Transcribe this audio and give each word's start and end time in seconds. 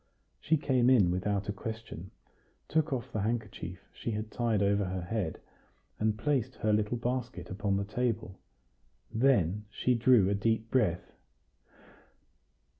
She 0.39 0.57
came 0.57 0.89
in 0.89 1.11
without 1.11 1.47
a 1.47 1.53
question, 1.53 2.09
took 2.67 2.91
off 2.91 3.11
the 3.11 3.21
handkerchief 3.21 3.87
she 3.93 4.09
had 4.09 4.31
tied 4.31 4.63
over 4.63 4.85
her 4.85 5.03
head, 5.03 5.39
and 5.99 6.17
placed 6.17 6.55
her 6.55 6.73
little 6.73 6.97
basket 6.97 7.51
upon 7.51 7.77
the 7.77 7.85
table; 7.85 8.39
then 9.13 9.65
she 9.69 9.93
drew 9.93 10.27
a 10.27 10.33
deep 10.33 10.71
breath. 10.71 11.11